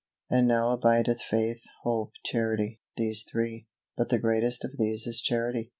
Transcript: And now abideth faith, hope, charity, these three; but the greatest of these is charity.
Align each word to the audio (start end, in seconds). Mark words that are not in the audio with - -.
And 0.31 0.47
now 0.47 0.71
abideth 0.71 1.21
faith, 1.21 1.63
hope, 1.83 2.13
charity, 2.25 2.81
these 2.97 3.21
three; 3.31 3.67
but 3.95 4.09
the 4.09 4.17
greatest 4.17 4.65
of 4.65 4.75
these 4.79 5.05
is 5.05 5.21
charity. 5.21 5.69